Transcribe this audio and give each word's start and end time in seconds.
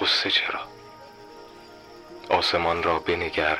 قصه 0.00 0.30
چرا؟ 0.30 0.60
آسمان 2.30 2.82
را 2.82 2.98
بنگر 2.98 3.58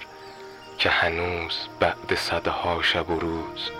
که 0.78 0.90
هنوز 0.90 1.68
بعد 1.80 2.14
صدها 2.14 2.82
شب 2.82 3.10
و 3.10 3.18
روز 3.18 3.70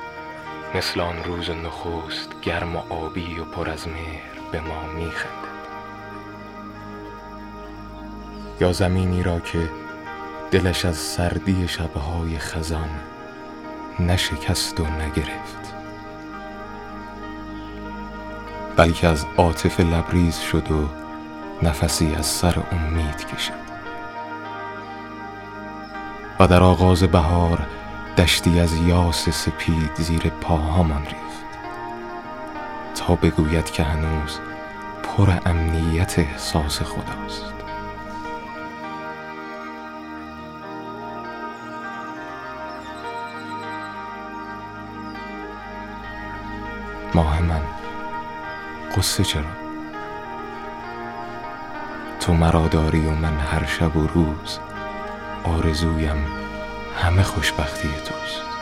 مثل 0.74 1.00
آن 1.00 1.24
روز 1.24 1.50
نخست 1.50 2.40
گرم 2.40 2.76
و 2.76 2.92
آبی 2.92 3.38
و 3.38 3.44
پر 3.44 3.70
از 3.70 3.88
مهر 3.88 4.50
به 4.52 4.60
ما 4.60 4.82
میخندد. 4.82 5.56
یا 8.60 8.72
زمینی 8.72 9.22
را 9.22 9.40
که 9.40 9.70
دلش 10.50 10.84
از 10.84 10.96
سردی 10.96 11.68
شبهای 11.68 12.38
خزان 12.38 12.90
نشکست 14.00 14.80
و 14.80 14.86
نگرفت. 14.86 15.75
بلکه 18.76 19.08
از 19.08 19.26
عاطف 19.36 19.80
لبریز 19.80 20.38
شد 20.38 20.70
و 20.70 20.88
نفسی 21.62 22.14
از 22.14 22.26
سر 22.26 22.62
امید 22.72 23.26
کشد 23.26 23.66
و 26.40 26.46
در 26.46 26.62
آغاز 26.62 27.02
بهار 27.02 27.66
دشتی 28.16 28.60
از 28.60 28.76
یاس 28.76 29.28
سپید 29.28 29.94
زیر 29.94 30.22
پاهامان 30.40 31.02
ریخت 31.02 31.46
تا 32.94 33.14
بگوید 33.14 33.70
که 33.70 33.82
هنوز 33.82 34.38
پر 35.02 35.32
امنیت 35.46 36.18
احساس 36.18 36.82
خداست. 36.82 37.52
ماه 47.14 47.42
من 47.42 47.62
قصه 48.96 49.24
چرا؟ 49.24 49.44
تو 52.20 52.32
مرا 52.32 52.68
داری 52.68 53.06
و 53.06 53.10
من 53.10 53.38
هر 53.38 53.66
شب 53.66 53.96
و 53.96 54.06
روز 54.06 54.58
آرزویم 55.44 56.26
همه 57.02 57.22
خوشبختی 57.22 57.88
توست. 57.88 58.55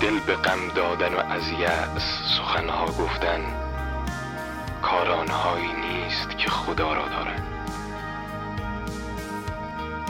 دل 0.00 0.18
به 0.26 0.34
غم 0.34 0.68
دادن 0.74 1.14
و 1.14 1.18
از 1.18 1.42
یأس 1.60 2.02
سخنها 2.38 2.86
گفتن 2.86 3.40
کارانهایی 4.82 5.72
نیست 5.72 6.38
که 6.38 6.50
خدا 6.50 6.92
را 6.92 7.08
دارن. 7.08 7.42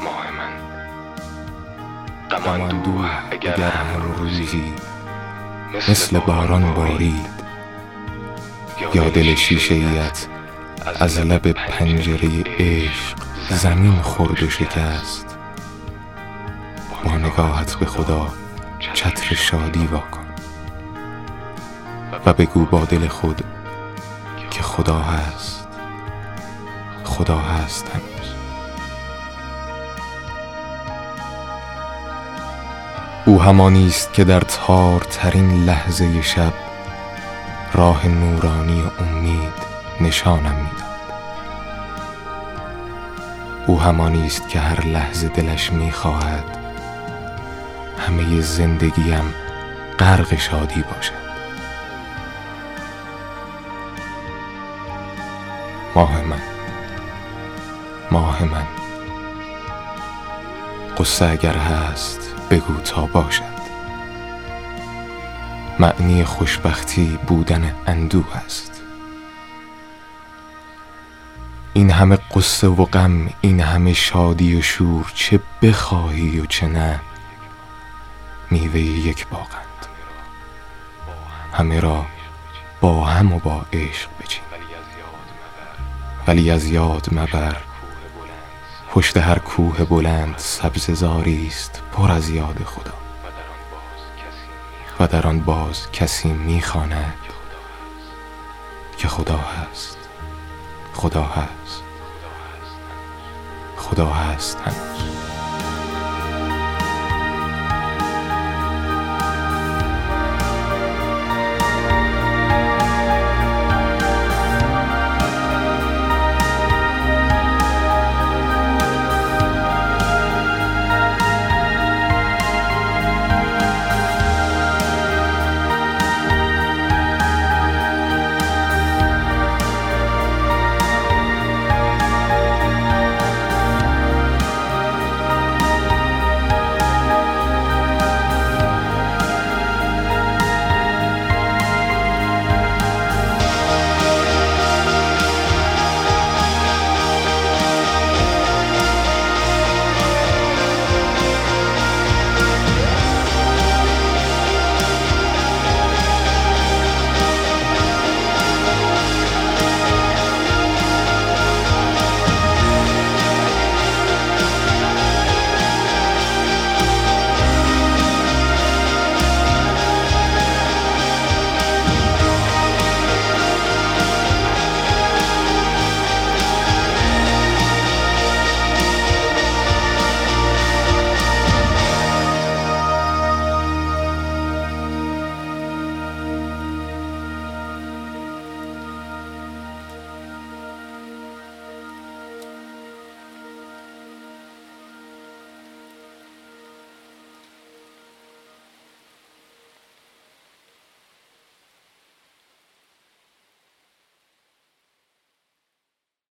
ماه 0.03 0.31
من. 0.31 0.53
غم 2.31 2.63
اندوه 2.63 3.11
اگر 3.31 3.61
هم 3.61 4.03
روزی 4.03 4.75
مثل 5.89 6.19
باران 6.19 6.75
بارید 6.75 7.31
یا 8.95 9.09
دل 9.09 9.35
شیشه 9.35 9.75
ایت 9.75 10.27
از 11.01 11.19
لب 11.19 11.53
پنجره 11.53 12.45
عشق 12.59 13.17
زمین 13.51 14.03
خورد 14.03 14.43
و 14.43 14.51
شکست. 14.51 15.39
با 17.05 17.11
نگاهت 17.17 17.75
به 17.75 17.87
خدا. 17.87 18.48
چتر 18.99 19.35
شادی 19.35 19.87
واکن 19.87 20.27
و 22.27 22.33
بگو 22.33 22.65
با 22.65 22.85
دل 22.85 23.09
خود 23.09 23.45
که 24.51 24.63
خدا 24.63 24.99
هست 24.99 25.69
خدا 27.05 27.39
هست 27.39 27.87
هنوز. 27.89 28.35
او 33.27 33.43
همانی 33.43 33.87
است 33.87 34.13
که 34.13 34.25
در 34.25 34.41
تارترین 34.41 35.65
لحظه 35.65 36.23
شب 36.23 36.53
راه 37.73 38.07
نورانی 38.07 38.83
و 38.83 39.03
امید 39.03 39.55
نشانم 40.01 40.55
می‌داد. 40.55 41.13
او 43.67 43.81
همانی 43.81 44.27
است 44.27 44.49
که 44.49 44.61
هر 44.61 44.87
لحظه 44.87 45.29
دلش 45.29 45.73
می‌خواهد 45.73 46.68
همه 47.99 48.41
زندگیم 48.41 49.35
غرق 49.99 50.39
شادی 50.39 50.83
باشد. 50.83 51.29
ماه 55.95 56.23
من 56.23 56.43
ماه 58.11 58.45
من. 58.45 58.67
قصه 60.99 61.25
اگر 61.25 61.57
هست 61.57 62.35
بگو 62.51 62.81
تا 62.81 63.07
باشد. 63.07 63.59
معنی 65.79 66.25
خوشبختی 66.25 67.19
بودن 67.27 67.75
اندوه 67.87 68.37
است. 68.37 68.83
این 71.73 71.91
همه 71.91 72.19
قصه 72.35 72.69
و 72.69 72.85
غم 72.85 73.31
این 73.41 73.61
همه 73.61 73.93
شادی 73.93 74.57
و 74.57 74.63
شور 74.63 75.13
چه 75.15 75.41
بخواهی 75.63 76.41
و 76.41 76.47
چه 76.47 76.67
نه؟ 76.67 77.01
میوه 78.51 78.81
یک 78.81 79.27
باغند. 79.27 79.87
همه 81.53 81.81
را 81.81 82.07
با 82.81 83.05
هم 83.05 83.33
و 83.33 83.39
با 83.39 83.65
عشق 83.73 84.09
بچین. 84.21 84.45
ولی 86.27 86.51
از 86.51 86.67
یاد 86.67 87.09
مبر. 87.13 87.57
پشت 88.91 89.17
هر 89.17 89.39
کوه 89.39 89.85
بلند 89.85 90.35
سبز 90.39 90.91
زاری 90.91 91.47
است 91.47 91.83
پر 91.93 92.13
از 92.13 92.29
یاد 92.29 92.63
خدا. 92.65 92.95
و 95.01 95.07
در 95.07 95.27
آن 95.27 95.41
باز 95.41 95.93
کسی 95.93 96.29
می‌خواند 96.29 97.15
که 98.99 99.09
خدا 99.09 99.37
هست. 99.39 99.99
خدا 100.95 101.23
هست. 101.23 101.83
خدا 103.77 104.07
هست 104.07 104.59
هنوز. 104.61 105.38